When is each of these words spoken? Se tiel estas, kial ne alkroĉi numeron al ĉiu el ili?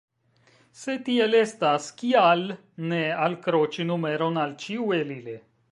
Se 0.83 0.95
tiel 1.09 1.37
estas, 1.41 1.89
kial 2.01 2.43
ne 2.93 3.05
alkroĉi 3.29 3.87
numeron 3.93 4.45
al 4.47 4.59
ĉiu 4.67 4.95
el 5.01 5.19
ili? 5.21 5.43